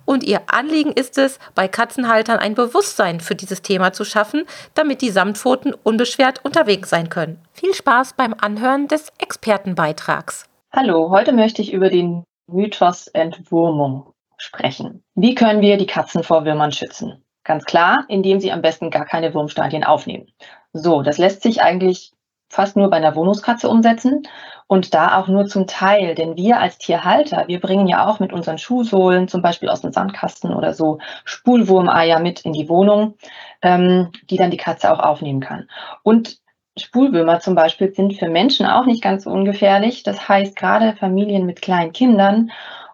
Und 0.06 0.24
ihr 0.24 0.42
Anliegen 0.48 0.92
ist 0.92 1.18
es, 1.18 1.40
bei 1.56 1.68
Katzenhaltern 1.68 2.40
ein 2.40 2.56
Bewusstsein 2.56 3.20
für 3.20 3.36
dieses 3.36 3.62
Thema 3.62 3.94
zu 3.94 4.04
schaffen, 4.04 4.46
damit 4.74 5.02
die 5.02 5.10
Samtpfoten 5.10 5.74
unbeschwert 5.84 6.44
unterwegs 6.44 6.90
sein 6.90 7.10
können. 7.10 7.40
Viel 7.54 7.74
Spaß 7.74 8.14
beim 8.14 8.34
Anhören 8.40 8.88
des 8.88 9.12
Expertenbeitrags. 9.20 10.46
Hallo, 10.74 11.10
heute 11.10 11.34
möchte 11.34 11.62
ich 11.62 11.74
über 11.74 11.90
den 11.90 12.24
Mythos 12.48 13.08
Entwurmung 13.08 14.14
sprechen. 14.38 15.04
Wie 15.16 15.36
können 15.36 15.62
wir 15.62 15.78
die 15.78 15.86
Katzen 15.86 16.24
vor 16.24 16.46
Würmern 16.46 16.72
schützen? 16.72 17.24
Ganz 17.44 17.66
klar, 17.66 18.06
indem 18.08 18.40
sie 18.40 18.52
am 18.52 18.62
besten 18.62 18.90
gar 18.90 19.06
keine 19.06 19.34
Wurmstadien 19.34 19.84
aufnehmen. 19.84 20.28
So, 20.74 21.02
das 21.02 21.18
lässt 21.18 21.42
sich 21.42 21.62
eigentlich 21.62 22.14
fast 22.52 22.76
nur 22.76 22.90
bei 22.90 22.98
einer 22.98 23.16
Wohnungskatze 23.16 23.70
umsetzen 23.70 24.24
und 24.68 24.94
da 24.94 25.18
auch 25.18 25.28
nur 25.28 25.48
zum 25.48 25.68
Teil, 25.68 26.16
denn 26.16 26.36
wir 26.36 26.60
als 26.60 26.78
Tierhalter, 26.78 27.46
wir 27.48 27.60
bringen 27.60 27.88
ja 27.88 28.08
auch 28.08 28.20
mit 28.20 28.34
unseren 28.34 28.58
Schuhsohlen, 28.58 29.28
zum 29.28 29.42
Beispiel 29.42 29.70
aus 29.70 29.82
dem 29.82 29.92
Sandkasten 29.92 30.54
oder 30.54 30.74
so, 30.74 31.00
Spulwurmeier 31.26 32.20
mit 32.20 32.42
in 32.42 32.54
die 32.54 32.70
Wohnung, 32.70 33.16
ähm, 33.62 34.12
die 34.30 34.38
dann 34.38 34.52
die 34.52 34.58
Katze 34.58 34.92
auch 34.94 35.00
aufnehmen 35.00 35.40
kann. 35.40 35.68
Und 36.04 36.40
Spulwürmer 36.78 37.40
zum 37.40 37.56
Beispiel 37.56 37.94
sind 37.94 38.18
für 38.18 38.30
Menschen 38.30 38.66
auch 38.66 38.86
nicht 38.86 39.04
ganz 39.04 39.26
so 39.26 39.30
ungefährlich. 39.30 40.04
Das 40.04 40.30
heißt, 40.30 40.56
gerade 40.56 40.96
Familien 40.96 41.46
mit 41.46 41.62
kleinen 41.62 41.92
Kindern 41.92 42.52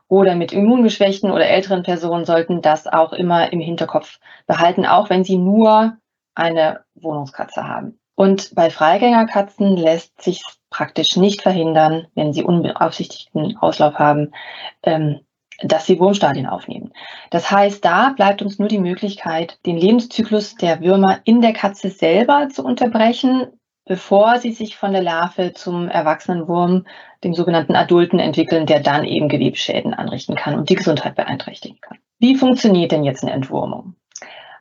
oder 0.07 0.35
mit 0.35 0.53
immungeschwächten 0.53 1.31
oder 1.31 1.47
älteren 1.47 1.83
Personen 1.83 2.25
sollten 2.25 2.61
das 2.61 2.87
auch 2.87 3.13
immer 3.13 3.51
im 3.51 3.59
Hinterkopf 3.59 4.19
behalten, 4.47 4.85
auch 4.85 5.09
wenn 5.09 5.23
sie 5.23 5.37
nur 5.37 5.97
eine 6.33 6.81
Wohnungskatze 6.95 7.67
haben. 7.67 7.99
Und 8.17 8.55
bei 8.55 8.71
Freigängerkatzen 8.71 9.77
lässt 9.77 10.23
sich 10.23 10.41
praktisch 10.71 11.17
nicht 11.17 11.43
verhindern, 11.43 12.07
wenn 12.15 12.33
sie 12.33 12.43
unbeaufsichtigten 12.43 13.57
Auslauf 13.57 13.99
haben, 13.99 14.33
ähm, 14.81 15.19
dass 15.61 15.85
sie 15.85 15.99
Wurmstadien 15.99 16.47
aufnehmen. 16.47 16.93
Das 17.29 17.51
heißt, 17.51 17.85
da 17.85 18.13
bleibt 18.15 18.41
uns 18.41 18.57
nur 18.57 18.69
die 18.69 18.79
Möglichkeit, 18.79 19.59
den 19.67 19.77
Lebenszyklus 19.77 20.55
der 20.55 20.81
Würmer 20.81 21.19
in 21.25 21.41
der 21.41 21.53
Katze 21.53 21.91
selber 21.91 22.49
zu 22.49 22.65
unterbrechen, 22.65 23.49
bevor 23.85 24.39
sie 24.39 24.51
sich 24.51 24.77
von 24.77 24.93
der 24.93 25.03
Larve 25.03 25.53
zum 25.53 25.87
erwachsenen 25.87 26.47
Wurm, 26.47 26.87
dem 27.23 27.35
sogenannten 27.35 27.75
Adulten, 27.75 28.17
entwickeln, 28.17 28.65
der 28.65 28.79
dann 28.79 29.05
eben 29.05 29.29
Gewebeschäden 29.29 29.93
anrichten 29.93 30.35
kann 30.35 30.55
und 30.55 30.71
die 30.71 30.75
Gesundheit 30.75 31.13
beeinträchtigen 31.13 31.79
kann. 31.81 31.99
Wie 32.17 32.35
funktioniert 32.35 32.91
denn 32.91 33.03
jetzt 33.03 33.23
eine 33.23 33.33
Entwurmung? 33.33 33.93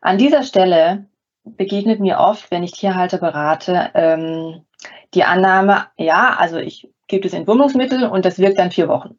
An 0.03 0.19
dieser 0.19 0.43
Stelle 0.43 1.07
begegnet 1.47 2.01
mir 2.01 2.19
oft, 2.19 2.51
wenn 2.51 2.65
ich 2.65 2.73
Tierhalter 2.73 3.19
berate, 3.19 3.91
ähm, 3.95 4.63
die 5.15 5.25
Annahme, 5.25 5.87
ja, 5.97 6.37
also 6.39 6.59
ich 6.59 6.89
gebe 7.07 7.23
das 7.23 7.33
Entwurmungsmittel 7.33 8.05
und 8.05 8.25
das 8.25 8.39
wirkt 8.39 8.59
dann 8.59 8.71
vier 8.71 8.89
Wochen. 8.89 9.19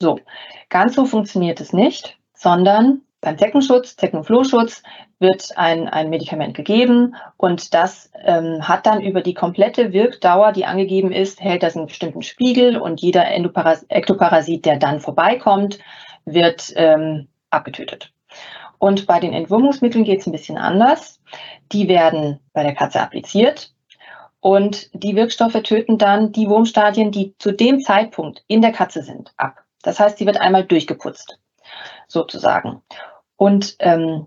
So, 0.00 0.20
ganz 0.68 0.94
so 0.94 1.04
funktioniert 1.04 1.60
es 1.60 1.72
nicht, 1.72 2.18
sondern 2.32 3.02
beim 3.20 3.36
Zeckenschutz, 3.36 3.96
Zeckenflohschutz 3.96 4.84
wird 5.18 5.50
ein, 5.56 5.88
ein 5.88 6.08
Medikament 6.08 6.54
gegeben 6.54 7.16
und 7.36 7.74
das 7.74 8.12
ähm, 8.22 8.66
hat 8.68 8.86
dann 8.86 9.00
über 9.02 9.22
die 9.22 9.34
komplette 9.34 9.92
Wirkdauer, 9.92 10.52
die 10.52 10.66
angegeben 10.66 11.10
ist, 11.10 11.40
hält 11.40 11.64
das 11.64 11.76
einen 11.76 11.86
bestimmten 11.86 12.22
Spiegel 12.22 12.76
und 12.76 13.00
jeder 13.00 13.26
Endoparas 13.26 13.82
Ektoparasit, 13.88 14.64
der 14.64 14.78
dann 14.78 15.00
vorbeikommt, 15.00 15.80
wird 16.24 16.72
ähm, 16.76 17.26
abgetötet. 17.50 18.12
Und 18.78 19.06
bei 19.06 19.20
den 19.20 19.32
Entwurmungsmitteln 19.32 20.04
geht 20.04 20.20
es 20.20 20.26
ein 20.26 20.32
bisschen 20.32 20.56
anders. 20.56 21.20
Die 21.72 21.88
werden 21.88 22.40
bei 22.52 22.62
der 22.62 22.74
Katze 22.74 23.00
appliziert 23.00 23.72
und 24.40 24.90
die 24.92 25.16
Wirkstoffe 25.16 25.60
töten 25.62 25.98
dann 25.98 26.32
die 26.32 26.48
Wurmstadien, 26.48 27.10
die 27.10 27.34
zu 27.38 27.52
dem 27.52 27.80
Zeitpunkt 27.80 28.44
in 28.46 28.62
der 28.62 28.72
Katze 28.72 29.02
sind, 29.02 29.32
ab. 29.36 29.64
Das 29.82 29.98
heißt, 29.98 30.18
sie 30.18 30.26
wird 30.26 30.40
einmal 30.40 30.64
durchgeputzt, 30.64 31.38
sozusagen. 32.06 32.82
Und 33.36 33.76
ähm, 33.80 34.26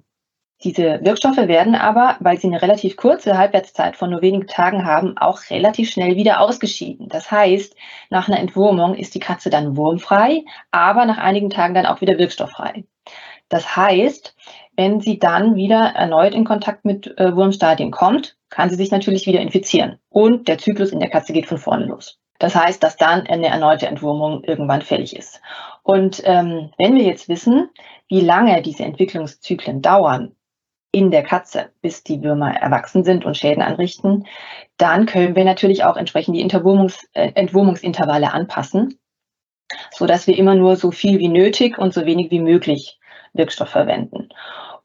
diese 0.63 1.03
Wirkstoffe 1.03 1.37
werden 1.37 1.75
aber, 1.75 2.17
weil 2.19 2.37
sie 2.37 2.47
eine 2.47 2.61
relativ 2.61 2.95
kurze 2.95 3.37
Halbwertszeit 3.37 3.95
von 3.95 4.11
nur 4.11 4.21
wenigen 4.21 4.47
Tagen 4.47 4.85
haben, 4.85 5.17
auch 5.17 5.39
relativ 5.49 5.89
schnell 5.89 6.15
wieder 6.15 6.39
ausgeschieden. 6.39 7.09
Das 7.09 7.31
heißt, 7.31 7.75
nach 8.09 8.27
einer 8.27 8.39
Entwurmung 8.39 8.95
ist 8.95 9.15
die 9.15 9.19
Katze 9.19 9.49
dann 9.49 9.75
wurmfrei, 9.75 10.43
aber 10.69 11.05
nach 11.05 11.17
einigen 11.17 11.49
Tagen 11.49 11.73
dann 11.73 11.87
auch 11.87 12.01
wieder 12.01 12.19
wirkstofffrei. 12.19 12.83
Das 13.51 13.75
heißt, 13.75 14.33
wenn 14.77 15.01
sie 15.01 15.19
dann 15.19 15.55
wieder 15.55 15.93
erneut 15.93 16.33
in 16.33 16.45
Kontakt 16.45 16.85
mit 16.85 17.05
äh, 17.19 17.35
Wurmstadien 17.35 17.91
kommt, 17.91 18.37
kann 18.49 18.69
sie 18.69 18.77
sich 18.77 18.91
natürlich 18.91 19.27
wieder 19.27 19.41
infizieren. 19.41 19.99
Und 20.09 20.47
der 20.47 20.57
Zyklus 20.57 20.91
in 20.91 21.01
der 21.01 21.09
Katze 21.09 21.33
geht 21.33 21.47
von 21.47 21.57
vorne 21.57 21.85
los. 21.85 22.17
Das 22.39 22.55
heißt, 22.55 22.81
dass 22.81 22.95
dann 22.95 23.27
eine 23.27 23.47
erneute 23.47 23.87
Entwurmung 23.87 24.43
irgendwann 24.45 24.81
fällig 24.81 25.15
ist. 25.15 25.41
Und 25.83 26.21
ähm, 26.25 26.71
wenn 26.77 26.95
wir 26.95 27.03
jetzt 27.03 27.27
wissen, 27.27 27.69
wie 28.07 28.21
lange 28.21 28.61
diese 28.61 28.85
Entwicklungszyklen 28.85 29.81
dauern 29.81 30.33
in 30.93 31.11
der 31.11 31.23
Katze, 31.23 31.71
bis 31.81 32.03
die 32.03 32.23
Würmer 32.23 32.55
erwachsen 32.55 33.03
sind 33.03 33.25
und 33.25 33.35
Schäden 33.35 33.61
anrichten, 33.61 34.27
dann 34.77 35.07
können 35.07 35.35
wir 35.35 35.43
natürlich 35.43 35.83
auch 35.83 35.97
entsprechend 35.97 36.37
die 36.37 36.41
Entwurmungs, 36.41 37.05
äh, 37.13 37.33
Entwurmungsintervalle 37.35 38.31
anpassen, 38.33 38.97
so 39.91 40.05
dass 40.05 40.25
wir 40.25 40.37
immer 40.37 40.55
nur 40.55 40.77
so 40.77 40.91
viel 40.91 41.19
wie 41.19 41.27
nötig 41.27 41.77
und 41.77 41.93
so 41.93 42.05
wenig 42.05 42.31
wie 42.31 42.39
möglich 42.39 42.97
Wirkstoff 43.33 43.69
verwenden. 43.69 44.29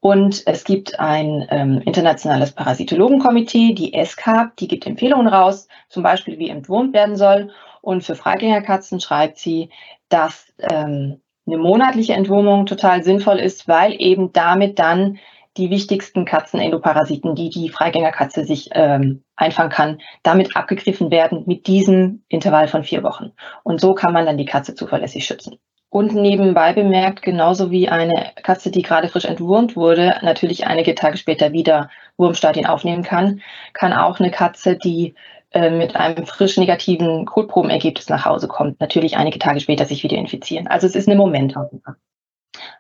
Und 0.01 0.43
es 0.47 0.65
gibt 0.65 1.01
ein 1.01 1.47
ähm, 1.51 1.81
internationales 1.85 2.53
Parasitologenkomitee, 2.53 3.73
die 3.73 3.95
ESCAP, 3.95 4.57
die 4.57 4.69
gibt 4.69 4.87
Empfehlungen 4.87 5.27
raus, 5.27 5.69
zum 5.89 6.03
Beispiel 6.03 6.39
wie 6.39 6.49
entwurmt 6.49 6.95
werden 6.95 7.17
soll. 7.17 7.51
Und 7.81 8.05
für 8.05 8.15
Freigängerkatzen 8.15 9.01
schreibt 9.01 9.39
sie, 9.39 9.71
dass 10.09 10.53
ähm, 10.61 11.21
eine 11.47 11.59
monatliche 11.59 12.13
Entwurmung 12.13 12.67
total 12.67 13.03
sinnvoll 13.03 13.39
ist, 13.39 13.69
weil 13.69 13.95
eben 14.01 14.33
damit 14.33 14.79
dann 14.79 15.19
die 15.57 15.71
wichtigsten 15.71 16.25
Katzenendoparasiten, 16.25 17.35
die 17.35 17.49
die 17.49 17.71
Freigängerkatze 17.71 18.45
sich 18.45 18.69
ähm, 18.73 19.23
einfangen 19.37 19.71
kann, 19.71 19.99
damit 20.23 20.57
abgegriffen 20.57 21.11
werden 21.11 21.45
mit 21.47 21.67
diesem 21.67 22.25
Intervall 22.29 22.69
von 22.69 22.85
vier 22.85 23.03
Wochen. 23.03 23.33
Und 23.63 23.81
so 23.81 23.95
kann 23.95 24.13
man 24.13 24.27
dann 24.27 24.39
die 24.39 24.45
Katze 24.45 24.75
zuverlässig 24.75 25.25
schützen. 25.25 25.59
Und 25.89 26.15
nebenbei 26.15 26.73
bemerkt, 26.73 27.23
genauso 27.23 27.71
wie 27.71 27.89
eine 27.89 28.33
Katze, 28.43 28.71
die 28.71 28.83
gerade 28.83 29.09
frisch 29.09 29.25
entwurmt 29.25 29.77
wurde, 29.77 30.19
natürlich 30.23 30.67
einige 30.67 30.95
Tage 30.95 31.17
später 31.17 31.53
wieder 31.53 31.91
Wurmstadien 32.17 32.67
aufnehmen 32.67 33.03
kann, 33.03 33.41
kann 33.73 33.93
auch 33.93 34.19
eine 34.19 34.31
Katze, 34.31 34.77
die 34.77 35.15
äh, 35.53 35.71
mit 35.71 35.97
einem 35.97 36.27
frisch 36.27 36.57
negativen 36.57 37.25
Kotprobenergebnis 37.25 38.09
nach 38.09 38.25
Hause 38.25 38.49
kommt, 38.49 38.81
natürlich 38.81 39.17
einige 39.17 39.39
Tage 39.39 39.61
später 39.61 39.85
sich 39.85 40.03
wieder 40.03 40.17
infizieren. 40.17 40.67
Also 40.67 40.87
es 40.87 40.97
ist 40.97 41.09
eine 41.09 41.17
Momentaufnahme. 41.17 41.97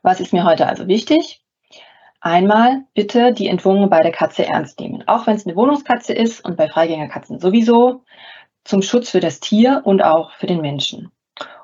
Was 0.02 0.20
ist 0.20 0.32
mir 0.32 0.44
heute 0.44 0.66
also 0.66 0.88
wichtig? 0.88 1.42
Einmal 2.20 2.82
bitte 2.92 3.32
die 3.32 3.46
Entwurmung 3.48 3.88
bei 3.88 4.00
der 4.00 4.10
Katze 4.10 4.46
ernst 4.46 4.80
nehmen. 4.80 5.06
Auch 5.06 5.26
wenn 5.26 5.36
es 5.36 5.46
eine 5.46 5.54
Wohnungskatze 5.54 6.12
ist 6.12 6.44
und 6.44 6.56
bei 6.56 6.68
Freigängerkatzen 6.68 7.38
sowieso, 7.38 8.02
zum 8.64 8.82
Schutz 8.82 9.10
für 9.10 9.20
das 9.20 9.38
Tier 9.38 9.82
und 9.84 10.02
auch 10.02 10.32
für 10.32 10.46
den 10.46 10.60
Menschen. 10.60 11.12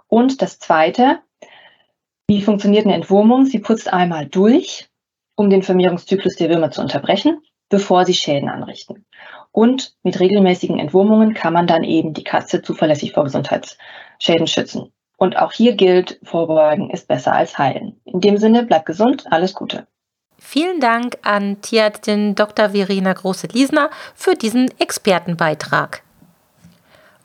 Und 0.07 0.41
das 0.41 0.61
Zweite, 0.61 1.19
wie 2.33 2.43
funktioniert 2.43 2.87
eine 2.87 2.95
Entwurmung? 2.95 3.45
Sie 3.45 3.59
putzt 3.59 3.93
einmal 3.93 4.27
durch, 4.27 4.89
um 5.37 5.51
den 5.51 5.63
Vermehrungszyklus 5.63 6.37
der 6.37 6.49
Würmer 6.49 6.71
zu 6.71 6.81
unterbrechen, 6.81 7.43
bevor 7.69 8.07
sie 8.07 8.15
Schäden 8.15 8.49
anrichten. 8.49 9.05
Und 9.51 9.95
mit 10.03 10.19
regelmäßigen 10.19 10.79
Entwurmungen 10.79 11.35
kann 11.35 11.53
man 11.53 11.67
dann 11.67 11.85
eben 11.85 12.15
die 12.15 12.25
Katze 12.25 12.63
zuverlässig 12.63 13.13
vor 13.13 13.25
Gesundheitsschäden 13.25 14.47
schützen. 14.47 14.93
Und 15.19 15.37
auch 15.37 15.53
hier 15.53 15.75
gilt, 15.75 16.19
vorbeugen 16.23 16.89
ist 16.89 17.07
besser 17.07 17.35
als 17.35 17.59
heilen. 17.59 18.01
In 18.07 18.23
dem 18.23 18.39
Sinne, 18.39 18.65
bleibt 18.65 18.87
gesund, 18.87 19.27
alles 19.31 19.53
Gute. 19.53 19.87
Vielen 20.39 20.81
Dank 20.81 21.19
an 21.23 21.61
Tierärztin 21.61 22.35
Dr. 22.35 22.71
Verena 22.71 23.13
Große-Liesner 23.13 23.91
für 24.15 24.35
diesen 24.35 24.71
Expertenbeitrag. 24.79 26.03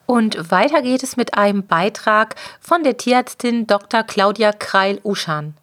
Und 0.07 0.51
weiter 0.51 0.81
geht 0.81 1.03
es 1.03 1.17
mit 1.17 1.37
einem 1.37 1.67
Beitrag 1.67 2.35
von 2.61 2.81
der 2.81 2.95
Tierärztin 2.95 3.67
Dr. 3.67 4.03
Claudia 4.03 4.53
Kreil-Uschan. 4.53 5.53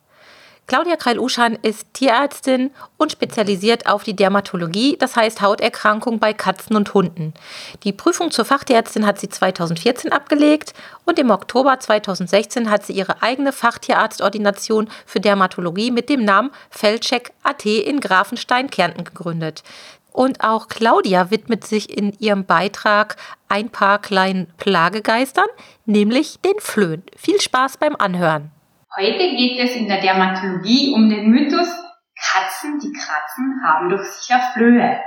Claudia 0.67 0.97
Kreil-Uschan 0.97 1.59
ist 1.61 1.93
Tierärztin 1.95 2.71
und 2.99 3.13
spezialisiert 3.13 3.87
auf 3.87 4.03
die 4.03 4.17
Dermatologie, 4.17 4.97
das 4.99 5.17
heißt 5.17 5.41
Hauterkrankungen 5.41 6.21
bei 6.21 6.35
Katzen 6.35 6.77
und 6.77 6.93
Hunden. 6.93 7.33
Die 7.85 7.93
Prüfung 7.93 8.31
zur 8.31 8.45
Fachtierärztin 8.45 9.07
hat 9.07 9.19
sie 9.19 9.29
2014 9.31 10.13
abgelegt 10.13 10.75
und 11.07 11.19
im 11.19 11.31
Oktober 11.31 11.81
2016 11.81 12.71
hat 12.71 12.85
sie 12.85 12.95
ihre 12.95 13.23
eigene 13.23 13.53
Fachtierarztordination 13.53 14.89
für 15.07 15.21
Dermatologie 15.21 15.91
mit 15.91 16.11
dem 16.11 16.25
Namen 16.25 16.51
Feldcheck 16.71 17.33
AT 17.43 17.65
in 17.65 18.01
Grafenstein, 18.01 18.71
Kärnten 18.71 19.05
gegründet. 19.05 19.63
Und 20.15 20.45
auch 20.45 20.69
Claudia 20.69 21.33
widmet 21.33 21.67
sich 21.67 21.91
in 21.91 22.13
ihrem 22.21 22.47
Beitrag 22.47 23.17
ein 23.49 23.71
paar 23.71 24.01
kleinen 24.01 24.47
Plagegeistern, 24.59 25.49
nämlich 25.87 26.39
den 26.41 26.55
Flöhen. 26.61 27.03
Viel 27.17 27.41
Spaß 27.41 27.79
beim 27.79 27.97
Anhören. 27.97 28.53
Heute 28.97 29.19
geht 29.19 29.59
es 29.59 29.75
in 29.75 29.89
der 29.89 30.01
Dermatologie 30.01 30.95
um 30.95 31.09
den 31.11 31.31
Mythos, 31.31 31.67
Katzen, 32.17 32.79
die 32.79 32.93
kratzen, 32.93 33.61
haben 33.67 33.91
doch 33.91 34.05
sicher 34.05 34.39
Flöhe. 34.55 35.03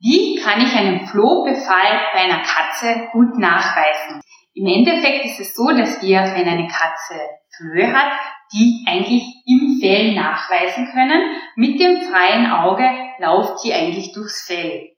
Wie 0.00 0.40
kann 0.42 0.60
ich 0.60 0.74
einen 0.74 1.06
Flohbefall 1.06 2.00
bei 2.12 2.18
einer 2.18 2.42
Katze 2.42 3.08
gut 3.12 3.38
nachweisen? 3.38 4.20
Im 4.54 4.66
Endeffekt 4.66 5.24
ist 5.24 5.38
es 5.38 5.54
so, 5.54 5.68
dass 5.68 6.02
wir, 6.02 6.18
wenn 6.18 6.48
eine 6.48 6.66
Katze 6.66 7.14
Flöhe 7.56 7.92
hat, 7.92 8.18
die 8.52 8.84
eigentlich 8.86 9.24
im 9.46 9.78
Fell 9.80 10.14
nachweisen 10.14 10.88
können. 10.92 11.36
Mit 11.56 11.80
dem 11.80 12.00
freien 12.02 12.50
Auge 12.50 12.88
lauft 13.18 13.64
die 13.64 13.72
eigentlich 13.72 14.12
durchs 14.12 14.46
Fell. 14.46 14.90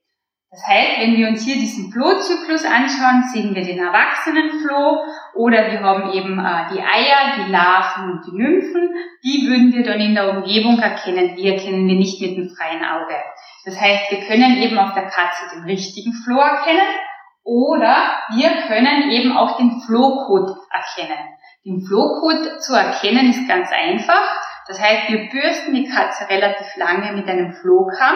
Das 0.51 0.67
heißt, 0.67 0.99
wenn 0.99 1.15
wir 1.15 1.29
uns 1.29 1.45
hier 1.45 1.55
diesen 1.55 1.93
Flohzyklus 1.93 2.65
anschauen, 2.65 3.23
sehen 3.31 3.55
wir 3.55 3.63
den 3.63 3.79
Erwachsenenfloh 3.79 4.99
oder 5.35 5.71
wir 5.71 5.79
haben 5.79 6.11
eben 6.11 6.37
äh, 6.37 6.73
die 6.73 6.81
Eier, 6.81 7.37
die 7.37 7.51
Larven 7.51 8.11
und 8.11 8.25
die 8.27 8.35
Nymphen. 8.35 8.89
Die 9.23 9.47
würden 9.47 9.71
wir 9.71 9.83
dann 9.83 10.01
in 10.01 10.13
der 10.13 10.29
Umgebung 10.29 10.77
erkennen. 10.77 11.37
Die 11.37 11.47
erkennen 11.47 11.87
wir 11.87 11.95
nicht 11.95 12.19
mit 12.19 12.35
dem 12.35 12.49
freien 12.49 12.83
Auge. 12.83 13.15
Das 13.63 13.79
heißt, 13.79 14.11
wir 14.11 14.19
können 14.27 14.57
eben 14.57 14.77
auf 14.77 14.93
der 14.93 15.03
Katze 15.03 15.55
den 15.55 15.63
richtigen 15.63 16.11
Floh 16.11 16.41
erkennen 16.41 16.87
oder 17.43 18.19
wir 18.35 18.49
können 18.67 19.09
eben 19.09 19.37
auch 19.37 19.55
den 19.55 19.79
Flohcode 19.81 20.57
erkennen. 20.69 21.17
Den 21.63 21.81
Flohcode 21.81 22.61
zu 22.61 22.73
erkennen 22.73 23.29
ist 23.29 23.47
ganz 23.47 23.69
einfach. 23.71 24.41
Das 24.67 24.79
heißt, 24.79 25.09
wir 25.09 25.29
bürsten 25.29 25.73
die 25.73 25.87
Katze 25.87 26.27
relativ 26.27 26.67
lange 26.75 27.13
mit 27.13 27.27
einem 27.27 27.53
Flohkamm, 27.53 28.15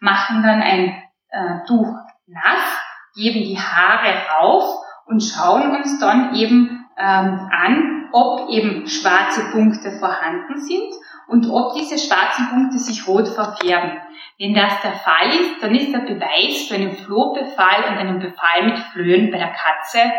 machen 0.00 0.42
dann 0.42 0.60
ein 0.60 1.02
äh, 1.30 1.66
Tuch 1.66 1.94
nass, 2.26 2.80
geben 3.14 3.40
die 3.44 3.58
Haare 3.58 4.14
rauf 4.28 4.64
und 5.06 5.22
schauen 5.22 5.76
uns 5.76 5.98
dann 6.00 6.34
eben 6.34 6.84
ähm, 6.96 7.48
an, 7.52 8.08
ob 8.12 8.48
eben 8.50 8.86
schwarze 8.88 9.50
Punkte 9.52 9.92
vorhanden 9.92 10.60
sind 10.60 10.92
und 11.28 11.48
ob 11.48 11.74
diese 11.74 11.96
schwarzen 11.96 12.48
Punkte 12.48 12.78
sich 12.78 13.06
rot 13.06 13.28
verfärben. 13.28 14.00
Wenn 14.38 14.54
das 14.54 14.80
der 14.82 14.94
Fall 14.94 15.28
ist, 15.28 15.62
dann 15.62 15.74
ist 15.74 15.92
der 15.92 16.00
Beweis 16.00 16.66
für 16.66 16.74
einen 16.74 16.96
Flohbefall 16.96 17.84
und 17.88 17.98
einen 17.98 18.18
Befall 18.18 18.64
mit 18.64 18.78
Flöhen 18.78 19.30
bei 19.30 19.38
der 19.38 19.52
Katze 19.52 20.12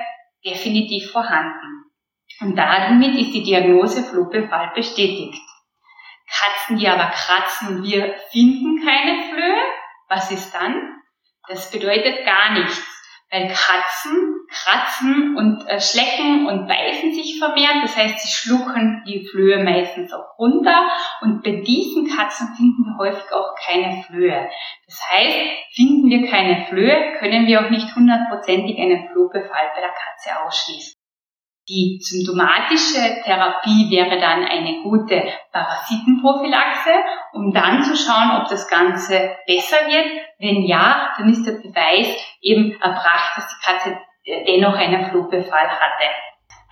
definitiv 0.45 1.11
vorhanden. 1.11 1.90
Und 2.41 2.55
damit 2.55 3.15
ist 3.15 3.33
die 3.33 3.43
Diagnose 3.43 4.03
Flohbefall 4.03 4.71
bestätigt. 4.75 5.39
Katzen, 6.27 6.77
die 6.77 6.87
aber 6.87 7.11
kratzen 7.11 7.67
und 7.67 7.83
wir 7.83 8.15
finden 8.31 8.83
keine 8.83 9.23
Flöhe, 9.29 9.61
was 10.07 10.31
ist 10.31 10.53
dann? 10.53 11.01
Das 11.47 11.69
bedeutet 11.69 12.25
gar 12.25 12.53
nichts, 12.53 12.81
weil 13.29 13.47
Katzen 13.47 14.31
kratzen 14.51 15.37
und 15.37 15.65
äh, 15.67 15.79
schlecken 15.79 16.47
und 16.47 16.67
beißen 16.67 17.13
sich 17.13 17.39
vermehrt. 17.39 17.83
Das 17.83 17.95
heißt, 17.95 18.19
sie 18.19 18.31
schlucken 18.31 19.03
die 19.07 19.25
Flöhe 19.25 19.63
meistens 19.63 20.11
auch 20.13 20.37
runter. 20.37 20.89
Und 21.21 21.41
bei 21.43 21.61
diesen 21.61 22.07
Katzen 22.07 22.53
finden 22.55 22.83
wir 22.83 22.97
häufig 22.97 23.31
auch 23.31 23.55
keine 23.55 24.03
Flöhe. 24.03 24.49
Das 24.85 24.99
heißt, 25.09 25.37
finden 25.73 26.09
wir 26.09 26.29
keine 26.29 26.65
Flöhe, 26.67 27.17
können 27.19 27.47
wir 27.47 27.65
auch 27.65 27.69
nicht 27.69 27.95
hundertprozentig 27.95 28.77
einen 28.77 29.09
Flohbefall 29.09 29.71
bei 29.73 29.81
der 29.81 29.93
Katze 29.93 30.45
ausschließen. 30.45 31.00
Die 31.71 31.99
symptomatische 32.01 33.21
Therapie 33.23 33.89
wäre 33.89 34.19
dann 34.19 34.43
eine 34.43 34.83
gute 34.83 35.23
Parasitenprophylaxe, 35.53 36.91
um 37.31 37.53
dann 37.53 37.81
zu 37.81 37.95
schauen, 37.95 38.41
ob 38.41 38.49
das 38.49 38.67
Ganze 38.67 39.37
besser 39.47 39.77
wird. 39.87 40.05
Wenn 40.37 40.63
ja, 40.63 41.13
dann 41.17 41.29
ist 41.29 41.45
der 41.45 41.53
Beweis 41.53 42.13
eben 42.41 42.73
erbracht, 42.81 43.37
dass 43.37 43.47
die 43.47 43.65
Katze 43.65 43.97
dennoch 44.47 44.73
einen 44.73 45.09
Flugbefall 45.11 45.69
hatte. 45.69 46.09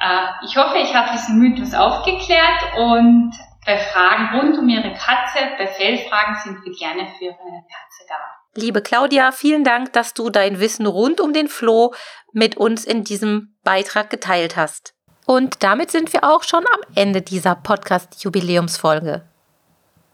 Äh, 0.01 0.45
ich 0.45 0.57
hoffe, 0.57 0.77
ich 0.79 0.93
habe 0.93 1.11
diesen 1.13 1.39
Mythos 1.39 1.73
aufgeklärt 1.73 2.75
und 2.75 3.31
bei 3.65 3.77
Fragen 3.77 4.37
rund 4.37 4.57
um 4.57 4.67
Ihre 4.67 4.91
Katze, 4.91 5.39
bei 5.57 5.67
Fellfragen 5.67 6.35
sind 6.35 6.65
wir 6.65 6.73
gerne 6.73 7.07
für 7.07 7.23
Ihre 7.23 7.35
Katze 7.37 8.03
da. 8.09 8.38
Liebe 8.55 8.81
Claudia, 8.81 9.31
vielen 9.31 9.63
Dank, 9.63 9.93
dass 9.93 10.13
du 10.13 10.29
dein 10.29 10.59
Wissen 10.59 10.87
rund 10.87 11.21
um 11.21 11.33
den 11.33 11.47
Floh 11.47 11.93
mit 12.33 12.57
uns 12.57 12.83
in 12.83 13.03
diesem 13.03 13.55
Beitrag 13.63 14.09
geteilt 14.09 14.55
hast. 14.55 14.95
Und 15.25 15.63
damit 15.63 15.91
sind 15.91 16.11
wir 16.13 16.23
auch 16.23 16.41
schon 16.41 16.65
am 16.73 16.81
Ende 16.95 17.21
dieser 17.21 17.55
Podcast-Jubiläumsfolge. 17.55 19.23